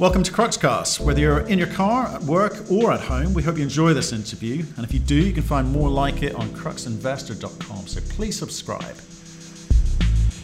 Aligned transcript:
Welcome 0.00 0.24
to 0.24 0.32
Cruxcast. 0.32 0.98
Whether 0.98 1.20
you're 1.20 1.46
in 1.46 1.56
your 1.56 1.68
car, 1.68 2.08
at 2.08 2.20
work, 2.22 2.68
or 2.68 2.90
at 2.90 2.98
home, 2.98 3.32
we 3.32 3.44
hope 3.44 3.58
you 3.58 3.62
enjoy 3.62 3.94
this 3.94 4.12
interview. 4.12 4.64
And 4.76 4.84
if 4.84 4.92
you 4.92 4.98
do, 4.98 5.14
you 5.14 5.32
can 5.32 5.44
find 5.44 5.70
more 5.70 5.88
like 5.88 6.24
it 6.24 6.34
on 6.34 6.48
cruxinvestor.com. 6.48 7.86
So 7.86 8.00
please 8.08 8.36
subscribe. 8.36 8.96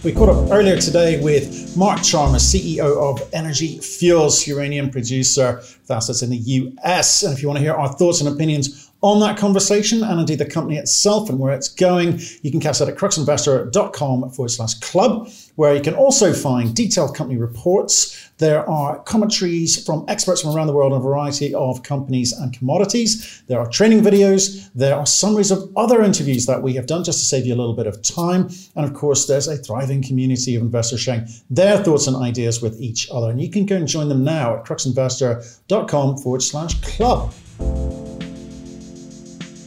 We 0.04 0.12
caught 0.12 0.28
up 0.28 0.52
earlier 0.52 0.76
today 0.76 1.20
with 1.20 1.76
Mark 1.76 2.00
Chalmers, 2.04 2.44
CEO 2.44 2.96
of 2.96 3.28
Energy 3.32 3.80
Fuels, 3.80 4.46
uranium 4.46 4.88
producer 4.88 5.56
with 5.56 5.90
assets 5.90 6.22
in 6.22 6.30
the 6.30 6.36
US. 6.36 7.24
And 7.24 7.32
if 7.32 7.42
you 7.42 7.48
want 7.48 7.58
to 7.58 7.64
hear 7.64 7.74
our 7.74 7.88
thoughts 7.88 8.20
and 8.20 8.32
opinions 8.32 8.89
on 9.02 9.20
that 9.20 9.38
conversation 9.38 10.02
and 10.02 10.20
indeed 10.20 10.38
the 10.38 10.44
company 10.44 10.76
itself 10.76 11.30
and 11.30 11.38
where 11.38 11.54
it's 11.54 11.68
going, 11.68 12.20
you 12.42 12.50
can 12.50 12.60
catch 12.60 12.78
that 12.78 12.88
at 12.88 12.96
cruxinvestor.com 12.96 14.30
forward 14.30 14.48
slash 14.50 14.74
club, 14.74 15.30
where 15.56 15.74
you 15.74 15.80
can 15.80 15.94
also 15.94 16.32
find 16.32 16.74
detailed 16.74 17.16
company 17.16 17.38
reports. 17.38 18.30
There 18.38 18.68
are 18.68 18.98
commentaries 19.00 19.84
from 19.84 20.04
experts 20.08 20.42
from 20.42 20.54
around 20.54 20.66
the 20.66 20.72
world 20.72 20.92
on 20.92 21.00
a 21.00 21.02
variety 21.02 21.54
of 21.54 21.82
companies 21.82 22.32
and 22.32 22.52
commodities. 22.52 23.42
There 23.46 23.58
are 23.58 23.68
training 23.68 24.02
videos. 24.02 24.70
There 24.74 24.94
are 24.94 25.06
summaries 25.06 25.50
of 25.50 25.70
other 25.76 26.02
interviews 26.02 26.46
that 26.46 26.62
we 26.62 26.74
have 26.74 26.86
done 26.86 27.04
just 27.04 27.20
to 27.20 27.24
save 27.24 27.46
you 27.46 27.54
a 27.54 27.56
little 27.56 27.74
bit 27.74 27.86
of 27.86 28.02
time. 28.02 28.48
And 28.76 28.84
of 28.84 28.94
course, 28.94 29.26
there's 29.26 29.48
a 29.48 29.56
thriving 29.56 30.02
community 30.02 30.54
of 30.56 30.62
investors 30.62 31.00
sharing 31.00 31.26
their 31.50 31.78
thoughts 31.78 32.06
and 32.06 32.16
ideas 32.16 32.62
with 32.62 32.80
each 32.80 33.08
other. 33.12 33.30
And 33.30 33.40
you 33.40 33.50
can 33.50 33.66
go 33.66 33.76
and 33.76 33.88
join 33.88 34.08
them 34.08 34.24
now 34.24 34.56
at 34.56 34.64
cruxinvestor.com 34.64 36.18
forward 36.18 36.42
slash 36.42 36.80
club. 36.80 37.32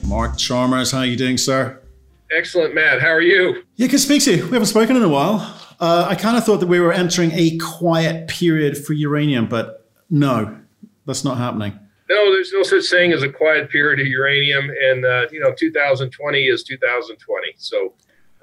Mark 0.08 0.38
Chalmers, 0.38 0.92
how 0.92 1.00
are 1.00 1.06
you 1.06 1.16
doing, 1.16 1.38
sir? 1.38 1.82
Excellent, 2.32 2.74
Matt. 2.74 3.02
How 3.02 3.10
are 3.10 3.22
you? 3.22 3.64
Yeah, 3.76 3.88
good 3.88 3.98
to 3.98 4.00
speak 4.00 4.24
to 4.24 4.36
you. 4.36 4.44
We 4.46 4.52
haven't 4.52 4.66
spoken 4.66 4.96
in 4.96 5.04
a 5.04 5.10
while. 5.10 5.60
Uh, 5.80 6.08
I 6.10 6.16
kind 6.16 6.38
of 6.38 6.44
thought 6.44 6.60
that 6.60 6.68
we 6.68 6.80
were 6.80 6.92
entering 6.92 7.32
a 7.34 7.58
quiet 7.58 8.28
period 8.28 8.78
for 8.78 8.94
uranium, 8.94 9.48
but 9.48 9.90
no, 10.10 10.58
that's 11.06 11.24
not 11.24 11.38
happening. 11.38 11.78
No, 12.10 12.32
there's 12.32 12.52
no 12.54 12.64
such 12.64 12.90
thing 12.90 13.12
as 13.12 13.24
a 13.24 13.30
quiet 13.30 13.70
period 13.70 14.00
of 14.00 14.08
uranium, 14.08 14.70
and 14.70 15.06
uh, 15.06 15.28
you 15.32 15.40
know, 15.40 15.54
2020 15.54 16.48
is 16.48 16.64
2020. 16.64 17.54
So 17.58 17.94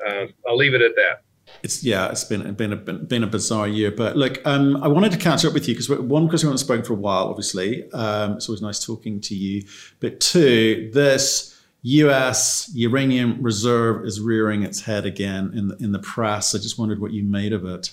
uh, 0.06 0.26
I'll 0.46 0.56
leave 0.56 0.74
it 0.74 0.82
at 0.82 0.96
that. 0.96 1.22
It's 1.62 1.84
yeah, 1.84 2.10
it's 2.10 2.24
been 2.24 2.54
been 2.54 2.72
a 2.72 2.76
been 2.76 3.24
a 3.24 3.26
bizarre 3.26 3.68
year. 3.68 3.90
But 3.90 4.16
look, 4.16 4.40
um, 4.46 4.82
I 4.82 4.88
wanted 4.88 5.12
to 5.12 5.18
catch 5.18 5.44
up 5.44 5.52
with 5.52 5.68
you 5.68 5.74
because 5.74 5.88
one, 5.90 6.26
because 6.26 6.42
we 6.42 6.46
haven't 6.46 6.58
spoken 6.58 6.84
for 6.84 6.94
a 6.94 6.96
while. 6.96 7.28
Obviously, 7.28 7.90
um, 7.92 8.34
it's 8.34 8.48
always 8.48 8.62
nice 8.62 8.84
talking 8.84 9.20
to 9.22 9.34
you. 9.34 9.64
But 10.00 10.20
two, 10.20 10.90
this 10.94 11.49
U.S. 11.82 12.70
uranium 12.74 13.42
reserve 13.42 14.04
is 14.04 14.20
rearing 14.20 14.62
its 14.62 14.82
head 14.82 15.06
again 15.06 15.52
in 15.54 15.68
the, 15.68 15.76
in 15.76 15.92
the 15.92 15.98
press. 15.98 16.54
I 16.54 16.58
just 16.58 16.78
wondered 16.78 17.00
what 17.00 17.12
you 17.12 17.24
made 17.24 17.52
of 17.52 17.64
it. 17.64 17.92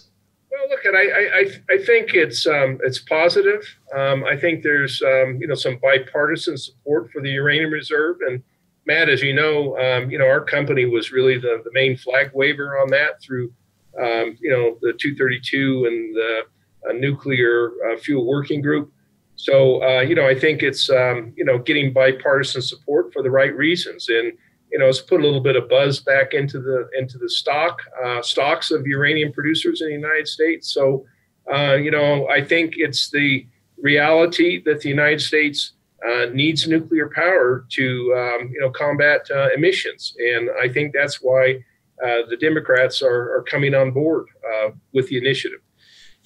Well, 0.51 0.67
look, 0.69 0.81
I 0.85 1.49
I, 1.69 1.73
I 1.73 1.77
think 1.83 2.13
it's 2.13 2.45
um, 2.45 2.79
it's 2.83 2.99
positive. 2.99 3.63
Um, 3.95 4.25
I 4.25 4.35
think 4.35 4.63
there's 4.63 5.01
um, 5.01 5.37
you 5.39 5.47
know 5.47 5.55
some 5.55 5.77
bipartisan 5.77 6.57
support 6.57 7.11
for 7.11 7.21
the 7.21 7.29
uranium 7.29 7.71
reserve, 7.71 8.17
and 8.27 8.43
Matt, 8.85 9.09
as 9.09 9.21
you 9.21 9.33
know, 9.33 9.77
um, 9.77 10.09
you 10.09 10.17
know 10.17 10.27
our 10.27 10.41
company 10.41 10.85
was 10.85 11.11
really 11.11 11.37
the, 11.37 11.61
the 11.63 11.71
main 11.73 11.95
flag 11.95 12.31
waver 12.33 12.77
on 12.79 12.89
that 12.89 13.21
through 13.21 13.53
um, 14.01 14.37
you 14.41 14.49
know 14.49 14.77
the 14.81 14.93
232 14.93 15.85
and 15.85 16.15
the 16.15 16.41
uh, 16.89 16.93
nuclear 16.93 17.71
uh, 17.89 17.97
fuel 17.97 18.25
working 18.25 18.61
group. 18.61 18.91
So, 19.37 19.83
uh, 19.83 20.01
you 20.01 20.15
know, 20.15 20.27
I 20.27 20.37
think 20.37 20.63
it's, 20.63 20.89
um, 20.89 21.31
you 21.37 21.45
know, 21.45 21.59
getting 21.59 21.93
bipartisan 21.93 22.61
support 22.61 23.13
for 23.13 23.21
the 23.21 23.29
right 23.29 23.55
reasons. 23.55 24.09
And, 24.09 24.33
you 24.71 24.79
know, 24.79 24.87
it's 24.87 24.99
put 24.99 25.21
a 25.21 25.23
little 25.23 25.41
bit 25.41 25.55
of 25.55 25.69
buzz 25.69 25.99
back 25.99 26.33
into 26.33 26.59
the 26.59 26.89
into 26.97 27.17
the 27.19 27.29
stock 27.29 27.79
uh, 28.03 28.21
stocks 28.21 28.71
of 28.71 28.85
uranium 28.85 29.31
producers 29.31 29.81
in 29.81 29.87
the 29.87 29.93
United 29.93 30.27
States. 30.27 30.73
So, 30.73 31.05
uh, 31.53 31.75
you 31.75 31.91
know, 31.91 32.27
I 32.27 32.43
think 32.43 32.73
it's 32.77 33.11
the 33.11 33.47
reality 33.77 34.61
that 34.65 34.81
the 34.81 34.89
United 34.89 35.21
States 35.21 35.73
uh, 36.05 36.25
needs 36.33 36.67
nuclear 36.67 37.09
power 37.13 37.65
to, 37.69 37.83
um, 38.17 38.49
you 38.51 38.59
know, 38.59 38.71
combat 38.71 39.27
uh, 39.31 39.49
emissions. 39.55 40.15
And 40.19 40.49
I 40.61 40.67
think 40.67 40.93
that's 40.93 41.21
why 41.21 41.63
uh, 42.03 42.21
the 42.29 42.37
Democrats 42.39 43.03
are, 43.03 43.37
are 43.37 43.43
coming 43.43 43.75
on 43.75 43.91
board 43.91 44.25
with 44.93 45.07
the 45.09 45.17
initiative. 45.17 45.59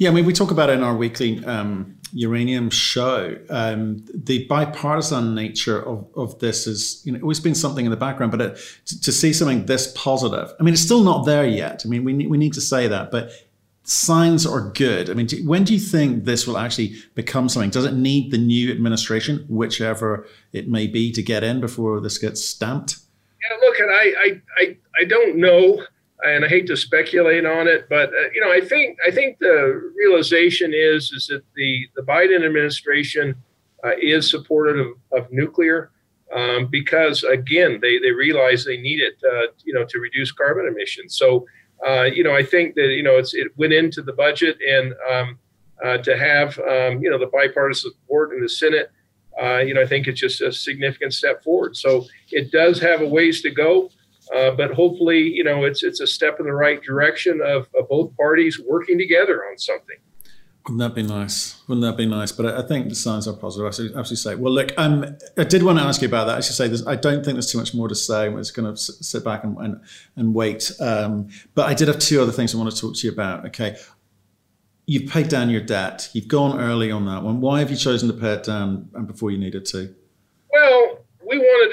Yeah, 0.02 0.10
I 0.10 0.14
mean, 0.14 0.26
we 0.26 0.34
talk 0.34 0.50
about 0.50 0.72
it 0.72 0.74
in 0.74 0.84
our 0.84 0.96
weekly 0.96 1.46
um, 1.46 1.96
uranium 2.12 2.72
show. 2.72 3.38
Um, 3.52 4.04
the 4.12 4.48
bipartisan 4.48 5.36
nature 5.36 5.80
of, 5.80 6.08
of 6.16 6.40
this 6.40 6.66
is, 6.66 7.04
you 7.06 7.12
know, 7.12 7.20
always 7.22 7.40
been 7.40 7.54
something 7.54 7.86
in 7.86 7.92
the 7.92 7.98
background, 7.98 8.32
but 8.32 8.42
it, 8.42 8.60
to, 8.88 9.00
to, 9.00 9.12
see 9.12 9.32
something 9.32 9.68
this 9.68 9.94
positive, 9.96 10.52
I 10.60 10.64
mean, 10.64 10.74
it's 10.74 10.82
still 10.82 11.04
not 11.04 11.28
there 11.28 11.46
yet. 11.46 11.84
I 11.86 11.88
mean, 11.88 12.04
we, 12.04 12.16
we 12.26 12.40
need 12.40 12.54
to 12.54 12.62
say 12.62 12.88
that, 12.88 13.12
but 13.12 13.30
signs 13.84 14.44
are 14.44 14.72
good. 14.72 15.12
I 15.12 15.14
mean, 15.14 15.28
do, 15.28 15.48
when 15.48 15.66
do 15.66 15.72
you 15.72 15.80
think 15.80 16.26
this 16.26 16.48
will 16.48 16.58
actually 16.58 16.96
become 17.14 17.48
something? 17.48 17.70
Does 17.70 17.86
it 17.86 17.94
need 17.94 18.32
the 18.32 18.40
new 18.40 18.72
administration, 18.72 19.46
whichever 19.50 20.26
it 20.52 20.68
may 20.68 20.88
be, 20.88 21.12
to 21.12 21.22
get 21.22 21.44
in 21.44 21.62
before 21.62 22.02
this 22.02 22.18
gets 22.18 22.44
stamped? 22.44 22.96
Yeah, 23.40 23.58
look, 23.68 23.80
and 23.80 23.92
I, 23.92 24.04
I, 24.04 24.42
I, 24.58 24.78
I 25.00 25.04
don't 25.04 25.38
know 25.38 25.86
and 26.24 26.46
I 26.46 26.48
hate 26.48 26.68
to 26.68 26.78
speculate 26.78 27.46
on 27.46 27.68
it, 27.68 27.88
but 27.90 28.10
uh, 28.10 28.30
you 28.34 28.42
know, 28.42 28.52
I 28.52 28.62
think 28.62 28.98
I 29.06 29.12
think 29.12 29.40
the 29.40 29.92
realization 29.96 30.72
is 30.74 31.12
is 31.12 31.28
that 31.28 31.44
the 31.56 31.88
the 31.96 32.04
Biden 32.04 32.46
administration 32.46 33.36
uh, 33.84 33.92
is 34.02 34.30
supportive 34.30 34.80
of, 34.80 34.94
of 35.12 35.32
nuclear 35.32 35.92
um, 36.36 36.68
because 36.72 37.24
again, 37.24 37.80
they 37.82 38.00
they 38.00 38.12
realize 38.12 38.64
they 38.64 38.78
need 38.78 39.00
it, 39.00 39.16
uh, 39.26 39.48
you 39.64 39.74
know, 39.74 39.86
to 39.86 40.00
reduce 40.00 40.32
carbon 40.32 40.68
emissions. 40.68 41.18
So, 41.18 41.46
uh, 41.86 42.04
you 42.04 42.24
know, 42.24 42.36
I 42.36 42.44
think 42.44 42.76
that 42.76 42.88
you 42.90 43.04
know 43.04 43.18
it's 43.18 43.34
it 43.34 43.48
went 43.58 43.74
into 43.74 44.02
the 44.02 44.14
budget 44.14 44.58
and 44.68 44.94
um, 45.12 45.40
uh, 45.84 45.98
to 45.98 46.18
have 46.18 46.58
um, 46.60 47.02
you 47.02 47.10
know 47.10 47.18
the 47.18 47.30
bipartisan 47.32 47.92
support 47.92 48.34
in 48.34 48.42
the 48.42 48.50
Senate. 48.50 48.92
Uh, 49.42 49.58
you 49.60 49.74
know, 49.74 49.82
I 49.82 49.88
think 49.88 50.08
it's 50.08 50.20
just 50.20 50.42
a 50.42 50.52
significant 50.52 51.14
step 51.14 51.44
forward. 51.44 51.76
So 51.76 52.06
it 52.32 52.52
does 52.52 52.80
have 52.82 53.02
a 53.02 53.08
ways 53.08 53.42
to 53.42 53.50
go. 53.50 53.90
Uh, 54.36 54.52
but 54.52 54.72
hopefully, 54.72 55.20
you 55.20 55.44
know, 55.44 55.66
it's 55.66 55.84
it's 55.84 56.00
a 56.00 56.08
step 56.08 56.40
in 56.40 56.46
the 56.46 56.54
right 56.54 56.82
direction 56.82 57.42
of, 57.42 57.68
of, 57.78 57.90
both 57.90 58.16
parties 58.16 58.60
working 58.60 58.98
together 58.98 59.44
on 59.46 59.58
something. 59.58 59.98
Wouldn't 60.66 60.80
that 60.80 60.96
be 60.96 61.04
nice? 61.04 61.62
Wouldn't 61.68 61.84
that 61.84 61.98
be 61.98 62.06
nice? 62.06 62.32
But 62.32 62.46
I, 62.46 62.62
think 62.62 62.88
the 62.88 62.96
signs 62.96 63.28
are 63.28 63.34
positive. 63.34 63.66
I 63.66 63.70
absolutely 63.70 64.16
say. 64.16 64.36
Well, 64.36 64.54
look, 64.54 64.72
um, 64.78 65.18
I 65.38 65.44
did 65.44 65.64
want 65.64 65.80
to 65.80 65.84
ask 65.84 66.02
you 66.02 66.08
about 66.08 66.28
that. 66.28 66.38
I 66.38 66.42
should 66.42 66.56
say, 66.56 66.68
this, 66.68 66.86
I 66.86 66.96
don't 66.96 67.26
think 67.26 67.36
there's 67.36 67.52
too 67.52 67.58
much 67.58 67.74
more 67.74 67.88
to 67.88 67.96
say. 67.96 68.28
I'm 68.28 68.38
just 68.38 68.56
going 68.56 68.72
to 68.72 68.80
sit 68.80 69.24
back 69.24 69.44
and 69.44 69.58
and, 69.58 69.82
and 70.16 70.34
wait. 70.36 70.72
Um, 70.80 71.30
but 71.56 71.68
I 71.68 71.74
did 71.74 71.88
have 71.88 72.00
two 72.00 72.22
other 72.22 72.32
things 72.32 72.54
I 72.54 72.58
want 72.58 72.74
to 72.74 72.80
talk 72.80 72.96
to 72.96 73.08
you 73.08 73.12
about. 73.12 73.48
Okay, 73.48 73.76
you've 74.86 75.10
paid 75.10 75.30
down 75.30 75.50
your 75.50 75.62
debt. 75.62 76.10
You've 76.14 76.28
gone 76.28 76.60
early 76.60 76.92
on 76.92 77.06
that 77.06 77.24
one. 77.24 77.42
Why 77.42 77.60
have 77.60 77.72
you 77.72 77.78
chosen 77.78 78.08
to 78.10 78.14
pay 78.14 78.34
it 78.34 78.44
down 78.44 78.90
and 78.94 79.08
before 79.08 79.32
you 79.32 79.38
needed 79.38 79.66
to? 79.68 79.96
Well, 80.54 80.91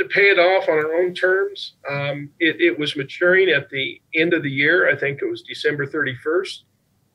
pay 0.08 0.30
it 0.30 0.38
off 0.38 0.68
on 0.68 0.76
our 0.76 0.94
own 0.94 1.14
terms. 1.14 1.74
Um, 1.90 2.30
it, 2.40 2.60
it, 2.60 2.78
was 2.78 2.96
maturing 2.96 3.48
at 3.50 3.70
the 3.70 4.00
end 4.14 4.34
of 4.34 4.42
the 4.42 4.50
year. 4.50 4.90
I 4.90 4.96
think 4.96 5.20
it 5.22 5.30
was 5.30 5.42
December 5.42 5.86
31st. 5.86 6.62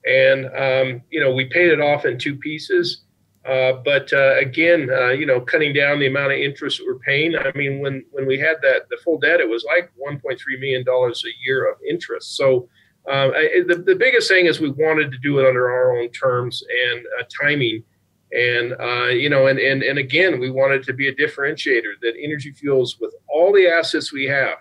And, 0.06 0.46
um, 0.48 1.02
you 1.10 1.20
know, 1.20 1.34
we 1.34 1.46
paid 1.46 1.70
it 1.70 1.80
off 1.80 2.06
in 2.06 2.18
two 2.18 2.36
pieces. 2.36 3.04
Uh, 3.46 3.74
but 3.84 4.12
uh, 4.14 4.38
again, 4.38 4.90
uh, 4.90 5.10
you 5.10 5.26
know, 5.26 5.42
cutting 5.42 5.74
down 5.74 6.00
the 6.00 6.08
amount 6.08 6.32
of 6.32 6.40
interest 6.40 6.82
we're 6.86 7.00
paying. 7.00 7.36
I 7.38 7.52
mean, 7.56 7.80
when, 7.80 8.06
when 8.12 8.26
we 8.26 8.40
had 8.40 8.58
that, 8.62 8.88
the 8.90 8.98
full 9.04 9.20
debt, 9.20 9.42
it 9.42 9.50
was 9.50 9.66
like 9.66 9.92
$1.3 10.02 10.38
million 10.60 10.86
a 10.88 11.46
year 11.46 11.70
of 11.70 11.78
interest. 11.88 12.38
So 12.38 12.70
uh, 13.08 13.32
I, 13.36 13.64
the, 13.68 13.84
the 13.86 13.96
biggest 13.96 14.30
thing 14.30 14.46
is 14.46 14.62
we 14.62 14.72
wanted 14.72 15.12
to 15.12 15.18
do 15.18 15.40
it 15.40 15.48
under 15.48 15.70
our 15.70 15.98
own 15.98 16.10
terms 16.12 16.64
and 16.90 17.02
uh, 17.20 17.24
timing 17.42 17.84
and 18.34 18.74
uh, 18.80 19.08
you 19.10 19.30
know, 19.30 19.48
and 19.48 19.60
and 19.60 19.84
and 19.84 20.00
again, 20.00 20.40
we 20.40 20.50
wanted 20.50 20.84
to 20.84 20.94
be 20.94 21.08
a 21.08 21.16
differentiator 21.16 22.00
that 22.02 22.14
Energy 22.20 22.52
Fuels, 22.52 23.00
with 23.00 23.14
all 23.28 23.54
the 23.54 23.68
assets 23.68 24.12
we 24.12 24.26
have, 24.26 24.58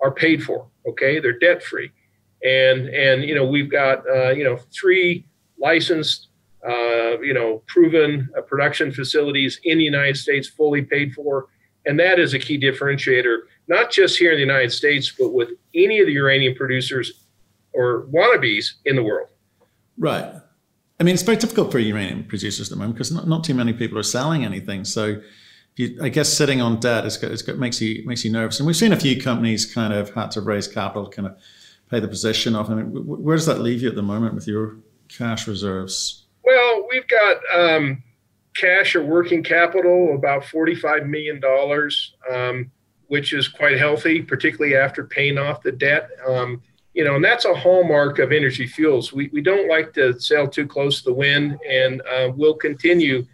are 0.00 0.12
paid 0.12 0.42
for. 0.42 0.66
Okay, 0.88 1.20
they're 1.20 1.38
debt 1.38 1.62
free, 1.62 1.90
and 2.42 2.88
and 2.88 3.24
you 3.24 3.34
know 3.34 3.44
we've 3.44 3.70
got 3.70 4.08
uh, 4.08 4.30
you 4.30 4.44
know 4.44 4.58
three 4.72 5.26
licensed, 5.58 6.28
uh, 6.66 7.20
you 7.20 7.34
know, 7.34 7.62
proven 7.66 8.28
uh, 8.36 8.40
production 8.40 8.90
facilities 8.90 9.60
in 9.64 9.78
the 9.78 9.84
United 9.84 10.16
States, 10.16 10.48
fully 10.48 10.82
paid 10.82 11.14
for, 11.14 11.46
and 11.86 12.00
that 12.00 12.18
is 12.18 12.34
a 12.34 12.38
key 12.38 12.58
differentiator, 12.58 13.40
not 13.68 13.90
just 13.90 14.18
here 14.18 14.32
in 14.32 14.36
the 14.36 14.40
United 14.40 14.72
States, 14.72 15.14
but 15.16 15.32
with 15.32 15.50
any 15.74 16.00
of 16.00 16.06
the 16.06 16.12
uranium 16.12 16.54
producers 16.54 17.24
or 17.74 18.06
wannabes 18.06 18.72
in 18.86 18.96
the 18.96 19.02
world. 19.02 19.28
Right. 19.98 20.34
I 21.02 21.04
mean, 21.04 21.14
it's 21.14 21.24
very 21.24 21.36
difficult 21.36 21.72
for 21.72 21.80
uranium 21.80 22.22
producers 22.22 22.68
at 22.68 22.70
the 22.70 22.76
moment 22.76 22.94
because 22.94 23.10
not, 23.10 23.26
not 23.26 23.42
too 23.42 23.54
many 23.54 23.72
people 23.72 23.98
are 23.98 24.04
selling 24.04 24.44
anything. 24.44 24.84
So, 24.84 25.20
you, 25.74 25.98
I 26.00 26.10
guess 26.10 26.32
sitting 26.32 26.60
on 26.60 26.78
debt 26.78 27.04
is, 27.04 27.20
is, 27.24 27.44
makes 27.58 27.80
you 27.80 28.06
makes 28.06 28.24
you 28.24 28.30
nervous. 28.30 28.60
And 28.60 28.68
we've 28.68 28.76
seen 28.76 28.92
a 28.92 29.00
few 29.00 29.20
companies 29.20 29.66
kind 29.66 29.92
of 29.92 30.14
had 30.14 30.30
to 30.30 30.40
raise 30.40 30.68
capital, 30.68 31.08
kind 31.08 31.26
of 31.26 31.36
pay 31.90 31.98
the 31.98 32.06
position 32.06 32.54
off. 32.54 32.70
I 32.70 32.74
mean, 32.74 32.90
where 33.04 33.34
does 33.34 33.46
that 33.46 33.58
leave 33.58 33.82
you 33.82 33.88
at 33.88 33.96
the 33.96 34.02
moment 34.02 34.36
with 34.36 34.46
your 34.46 34.76
cash 35.08 35.48
reserves? 35.48 36.26
Well, 36.44 36.86
we've 36.88 37.08
got 37.08 37.36
um, 37.52 38.04
cash 38.54 38.94
or 38.94 39.02
working 39.02 39.42
capital 39.42 40.14
about 40.14 40.44
forty-five 40.44 41.06
million 41.06 41.40
dollars, 41.40 42.14
um, 42.30 42.70
which 43.08 43.32
is 43.32 43.48
quite 43.48 43.76
healthy, 43.76 44.22
particularly 44.22 44.76
after 44.76 45.04
paying 45.04 45.36
off 45.36 45.62
the 45.62 45.72
debt. 45.72 46.10
Um, 46.24 46.62
you 46.94 47.04
know, 47.04 47.16
and 47.16 47.24
that's 47.24 47.44
a 47.44 47.54
hallmark 47.54 48.18
of 48.18 48.32
energy 48.32 48.66
fuels. 48.66 49.12
We, 49.12 49.28
we 49.32 49.40
don't 49.40 49.68
like 49.68 49.94
to 49.94 50.18
sail 50.20 50.46
too 50.46 50.66
close 50.66 50.98
to 50.98 51.04
the 51.04 51.14
wind, 51.14 51.58
and 51.68 52.02
uh, 52.02 52.32
we'll 52.34 52.54
continue 52.54 53.26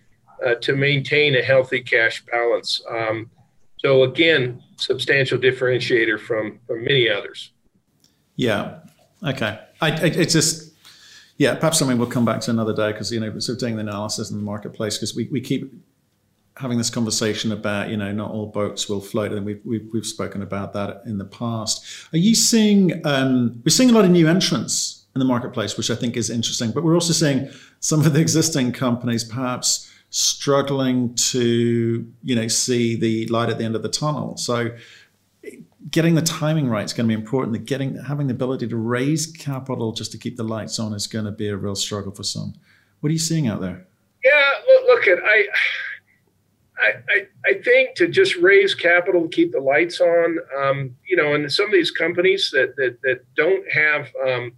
uh, 0.45 0.55
to 0.57 0.77
maintain 0.77 1.35
a 1.37 1.43
healthy 1.43 1.81
cash 1.81 2.25
balance. 2.27 2.81
Um, 2.89 3.31
so 3.79 4.05
again, 4.05 4.63
substantial 4.77 5.39
differentiator 5.39 6.21
from 6.21 6.61
from 6.67 6.85
many 6.85 7.09
others. 7.09 7.53
Yeah. 8.37 8.81
Okay. 9.25 9.59
I, 9.81 9.91
I 9.91 10.05
it's 10.07 10.33
just 10.33 10.73
yeah. 11.37 11.55
Perhaps 11.55 11.79
something 11.79 11.99
we'll 11.99 12.09
come 12.09 12.25
back 12.25 12.41
to 12.43 12.51
another 12.51 12.75
day 12.75 12.93
because 12.93 13.13
you 13.13 13.21
know, 13.21 13.37
sort 13.39 13.57
of 13.57 13.61
doing 13.61 13.75
the 13.77 13.83
analysis 13.83 14.31
in 14.31 14.37
the 14.37 14.43
marketplace 14.43 14.97
because 14.97 15.15
we, 15.15 15.29
we 15.31 15.41
keep 15.41 15.73
having 16.59 16.79
this 16.79 16.91
conversation 16.91 17.53
about 17.53 17.89
you 17.89 17.97
know 17.97 18.13
not 18.13 18.31
all 18.31 18.47
boats 18.47 18.89
will 18.89 19.01
float 19.01 19.33
and 19.33 19.47
we've, 19.47 19.61
we've, 19.65 19.89
we've 19.93 20.07
spoken 20.07 20.43
about 20.43 20.73
that 20.73 21.03
in 21.07 21.19
the 21.19 21.25
past. 21.25 21.85
Are 22.13 22.19
you 22.19 22.35
seeing 22.35 23.01
um, 23.07 23.61
we're 23.65 23.71
seeing 23.71 23.91
a 23.91 23.93
lot 23.93 24.05
of 24.05 24.11
new 24.11 24.29
entrants 24.29 25.07
in 25.15 25.19
the 25.21 25.25
marketplace 25.25 25.77
which 25.77 25.91
i 25.91 25.97
think 25.97 26.17
is 26.17 26.31
interesting 26.31 26.71
but 26.71 26.85
we're 26.85 26.95
also 26.95 27.13
seeing 27.13 27.49
some 27.81 28.05
of 28.05 28.13
the 28.13 28.21
existing 28.21 28.71
companies 28.71 29.25
perhaps 29.25 29.91
struggling 30.11 31.15
to 31.15 32.11
you 32.23 32.35
know 32.35 32.49
see 32.49 32.97
the 32.97 33.27
light 33.27 33.51
at 33.51 33.59
the 33.59 33.65
end 33.65 33.77
of 33.77 33.83
the 33.83 33.89
tunnel. 33.89 34.37
So 34.37 34.71
getting 35.91 36.15
the 36.15 36.23
timing 36.23 36.69
right 36.69 36.85
is 36.85 36.93
going 36.93 37.09
to 37.09 37.15
be 37.15 37.21
important. 37.21 37.53
The 37.53 37.59
getting 37.59 37.97
having 37.97 38.27
the 38.27 38.35
ability 38.35 38.69
to 38.69 38.77
raise 38.77 39.27
capital 39.27 39.93
just 39.93 40.13
to 40.13 40.19
keep 40.19 40.37
the 40.37 40.45
lights 40.45 40.79
on 40.79 40.95
is 40.95 41.07
going 41.07 41.25
to 41.27 41.31
be 41.31 41.49
a 41.49 41.57
real 41.57 41.75
struggle 41.75 42.13
for 42.13 42.23
some. 42.23 42.55
What 43.01 43.11
are 43.11 43.13
you 43.13 43.19
seeing 43.19 43.47
out 43.47 43.61
there? 43.61 43.87
Yeah 44.25 44.53
look, 44.67 44.85
look 44.87 45.09
at 45.09 45.19
i 45.25 45.47
I, 46.81 47.27
I, 47.47 47.55
think 47.63 47.95
to 47.97 48.09
just 48.09 48.37
raise 48.37 48.75
capital 48.75 49.23
to 49.23 49.29
keep 49.29 49.53
the 49.53 49.61
lights 49.61 50.01
on, 50.01 50.39
um, 50.57 50.95
you 51.09 51.17
know, 51.17 51.35
and 51.35 51.51
some 51.51 51.67
of 51.67 51.73
these 51.73 51.91
companies 51.91 52.51
that 52.53 52.77
that, 52.77 52.99
that 53.03 53.25
don't 53.35 53.65
have, 53.73 54.09
um, 54.27 54.53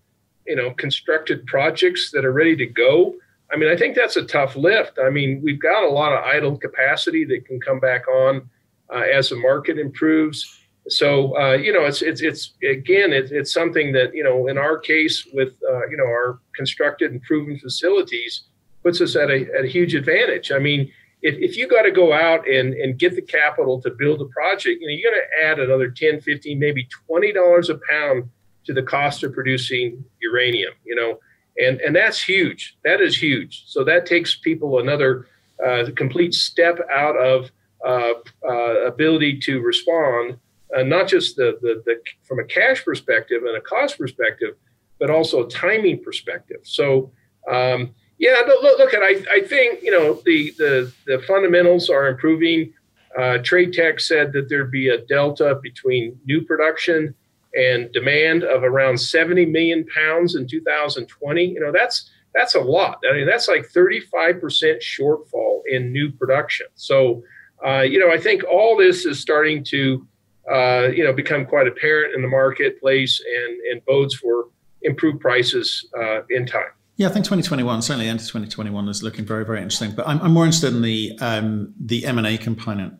you 0.47 0.57
know, 0.57 0.73
constructed 0.73 1.47
projects 1.47 2.11
that 2.13 2.25
are 2.25 2.33
ready 2.33 2.57
to 2.57 2.67
go. 2.67 3.15
I 3.53 3.57
mean, 3.57 3.71
I 3.71 3.77
think 3.77 3.97
that's 3.97 4.17
a 4.17 4.25
tough 4.25 4.55
lift. 4.55 4.99
I 5.03 5.11
mean, 5.11 5.41
we've 5.43 5.61
got 5.61 5.83
a 5.83 5.89
lot 5.89 6.13
of 6.13 6.25
idle 6.25 6.57
capacity 6.57 7.25
that 7.27 7.47
can 7.47 7.61
come 7.61 7.81
back 7.81 8.07
on 8.07 8.49
uh, 8.95 9.03
as 9.13 9.31
the 9.31 9.37
market 9.37 9.79
improves. 9.79 10.59
So, 10.89 11.37
uh, 11.39 11.53
you 11.53 11.73
know, 11.73 11.85
it's 11.85 12.03
it's 12.03 12.21
it's 12.21 12.53
again, 12.69 13.13
it's, 13.13 13.31
it's 13.31 13.53
something 13.53 13.93
that 13.93 14.15
you 14.15 14.25
know, 14.25 14.47
in 14.49 14.59
our 14.59 14.79
case, 14.79 15.27
with 15.33 15.55
uh, 15.69 15.87
you 15.89 15.97
know 15.97 16.07
our 16.07 16.41
constructed 16.55 17.13
and 17.13 17.23
proven 17.23 17.59
facilities, 17.59 18.43
puts 18.83 19.01
us 19.01 19.17
at 19.17 19.31
a 19.31 19.47
at 19.59 19.65
a 19.65 19.69
huge 19.69 19.95
advantage. 19.95 20.53
I 20.53 20.59
mean 20.59 20.91
if, 21.23 21.37
if 21.39 21.57
you 21.57 21.69
got 21.69 21.83
to 21.83 21.91
go 21.91 22.13
out 22.13 22.49
and, 22.49 22.75
and 22.75 22.99
get 22.99 23.15
the 23.15 23.23
capital 23.23 23.81
to 23.83 23.91
build 23.91 24.21
a 24.21 24.27
project, 24.27 24.81
you 24.81 24.89
know, 24.89 24.95
you're 24.95 25.11
going 25.11 25.23
to 25.23 25.45
add 25.45 25.59
another 25.59 25.91
10, 25.91 26.21
15, 26.21 26.59
maybe 26.59 26.89
$20 27.09 27.69
a 27.69 27.81
pound 27.91 28.31
to 28.65 28.73
the 28.73 28.83
cost 28.83 29.23
of 29.23 29.33
producing 29.33 30.05
uranium, 30.21 30.73
you 30.85 30.95
know, 30.95 31.19
and, 31.59 31.81
and 31.81 31.95
that's 31.95 32.23
huge. 32.23 32.77
That 32.85 33.01
is 33.01 33.21
huge. 33.21 33.65
So 33.67 33.85
that 33.85 34.07
takes 34.07 34.37
people 34.37 34.79
another 34.79 35.27
uh, 35.65 35.87
complete 35.95 36.35
step 36.35 36.79
out 36.93 37.17
of 37.17 37.51
uh, 37.85 38.13
uh, 38.49 38.87
ability 38.87 39.39
to 39.41 39.61
respond, 39.61 40.39
uh, 40.77 40.83
not 40.83 41.09
just 41.09 41.37
the, 41.37 41.59
the, 41.61 41.83
the, 41.85 42.01
from 42.23 42.39
a 42.39 42.45
cash 42.45 42.85
perspective 42.85 43.43
and 43.45 43.57
a 43.57 43.61
cost 43.61 43.99
perspective, 43.99 44.55
but 44.99 45.11
also 45.11 45.47
a 45.47 45.49
timing 45.49 46.03
perspective. 46.03 46.61
So, 46.63 47.13
um, 47.51 47.95
yeah, 48.21 48.43
look, 48.47 48.79
look 48.79 48.93
at 48.93 49.03
I, 49.03 49.25
I 49.33 49.41
think 49.41 49.83
you 49.83 49.91
know 49.91 50.21
the 50.27 50.53
the 50.59 50.93
the 51.07 51.23
fundamentals 51.27 51.89
are 51.89 52.07
improving. 52.07 52.75
Uh, 53.17 53.39
TradeTech 53.41 54.01
said 54.01 54.33
that 54.35 54.49
there'd 54.49 54.71
be 54.71 54.91
a 54.91 54.99
delta 55.07 55.59
between 55.63 56.21
new 56.27 56.43
production 56.43 57.13
and 57.55 57.91
demand 57.93 58.45
of 58.45 58.63
around 58.63 58.99
70 58.99 59.47
million 59.47 59.85
pounds 59.87 60.37
in 60.37 60.47
2020. 60.47 61.45
You 61.45 61.61
know 61.61 61.73
that's 61.73 62.11
that's 62.35 62.55
a 62.55 62.61
lot. 62.61 62.99
I 63.11 63.15
mean 63.15 63.27
that's 63.27 63.49
like 63.49 63.65
35 63.67 64.39
percent 64.39 64.83
shortfall 64.83 65.63
in 65.71 65.91
new 65.91 66.13
production. 66.13 66.67
So 66.75 67.23
uh, 67.67 67.81
you 67.81 67.99
know 67.99 68.13
I 68.13 68.19
think 68.19 68.45
all 68.45 68.77
this 68.77 69.07
is 69.07 69.19
starting 69.19 69.65
to 69.65 70.07
uh, 70.53 70.89
you 70.95 71.05
know 71.05 71.15
become 71.15 71.47
quite 71.47 71.67
apparent 71.67 72.15
in 72.15 72.21
the 72.21 72.29
marketplace 72.29 73.19
and 73.27 73.61
and 73.73 73.85
bodes 73.87 74.15
for 74.15 74.49
improved 74.83 75.21
prices 75.21 75.89
uh, 75.99 76.21
in 76.29 76.45
time. 76.45 76.73
Yeah, 77.01 77.09
I 77.09 77.13
think 77.13 77.25
2021, 77.25 77.81
certainly 77.81 78.09
end 78.09 78.21
of 78.21 78.27
2021 78.27 78.87
is 78.91 79.03
looking 79.03 79.25
very, 79.25 79.43
very 79.47 79.63
interesting. 79.63 79.93
But 79.93 80.07
I'm, 80.07 80.21
I'm 80.21 80.35
more 80.35 80.45
interested 80.45 80.75
in 80.75 80.83
the 80.83 81.17
um, 81.23 81.73
the 81.81 82.05
M&A 82.05 82.37
component. 82.37 82.93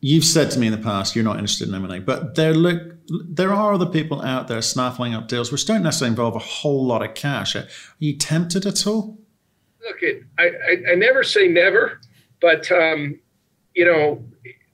You've 0.00 0.24
said 0.24 0.50
to 0.50 0.58
me 0.58 0.66
in 0.66 0.72
the 0.72 0.78
past 0.78 1.14
you're 1.14 1.24
not 1.24 1.36
interested 1.36 1.68
in 1.68 1.74
M&A, 1.76 2.00
but 2.00 2.34
there 2.34 2.52
look 2.52 2.82
there 3.06 3.54
are 3.54 3.72
other 3.72 3.86
people 3.86 4.22
out 4.22 4.48
there 4.48 4.60
snaffling 4.60 5.14
up 5.14 5.28
deals 5.28 5.52
which 5.52 5.66
don't 5.66 5.84
necessarily 5.84 6.10
involve 6.10 6.34
a 6.34 6.40
whole 6.40 6.84
lot 6.84 7.00
of 7.00 7.14
cash. 7.14 7.54
Are 7.54 7.68
you 8.00 8.16
tempted 8.16 8.66
at 8.66 8.88
all? 8.88 9.16
Look, 9.86 10.02
it, 10.02 10.24
I, 10.36 10.46
I, 10.46 10.92
I 10.92 10.94
never 10.96 11.22
say 11.22 11.46
never, 11.46 12.00
but 12.40 12.72
um, 12.72 13.20
you 13.76 13.84
know, 13.84 14.24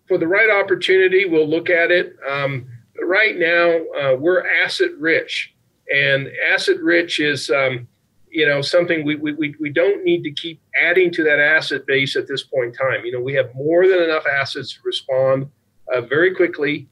for 0.08 0.16
the 0.16 0.26
right 0.26 0.49
opportunity, 0.49 1.26
we'll 1.26 1.46
look 1.46 1.69
at 1.69 1.90
it. 1.90 2.16
Um, 2.26 2.66
but 2.96 3.05
right 3.05 3.37
now, 3.37 3.76
uh, 4.00 4.16
we're 4.16 4.43
asset 4.64 4.93
rich, 4.99 5.55
and 5.94 6.31
asset 6.50 6.81
rich 6.81 7.20
is 7.20 7.50
um, 7.50 7.88
you 8.34 8.46
know 8.46 8.60
something 8.60 9.04
we, 9.04 9.14
we, 9.14 9.54
we 9.60 9.70
don't 9.70 10.04
need 10.04 10.25
to 10.25 10.32
keep 10.32 10.60
adding 10.82 11.10
to 11.12 11.22
that 11.22 11.38
asset 11.38 11.86
base 11.86 12.16
at 12.16 12.26
this 12.26 12.42
point 12.42 12.66
in 12.66 12.72
time 12.72 13.04
you 13.04 13.12
know 13.12 13.20
we 13.20 13.32
have 13.32 13.54
more 13.54 13.86
than 13.86 14.02
enough 14.02 14.26
assets 14.26 14.75
to 14.75 14.81
respond 14.84 15.48
uh, 15.94 16.00
very 16.00 16.34
quickly 16.34 16.88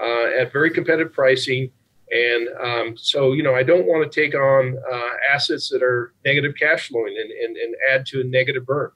uh, 0.00 0.40
at 0.40 0.52
very 0.52 0.70
competitive 0.70 1.12
pricing 1.12 1.70
and 2.10 2.48
um, 2.60 2.96
so 2.96 3.32
you 3.32 3.42
know 3.42 3.54
i 3.54 3.62
don't 3.62 3.86
want 3.86 4.10
to 4.10 4.20
take 4.20 4.34
on 4.34 4.76
uh, 4.90 5.10
assets 5.32 5.68
that 5.68 5.82
are 5.82 6.14
negative 6.24 6.54
cash 6.58 6.88
flowing 6.88 7.14
and, 7.20 7.30
and, 7.30 7.56
and 7.56 7.74
add 7.92 8.06
to 8.06 8.20
a 8.20 8.24
negative 8.24 8.64
burn 8.66 8.90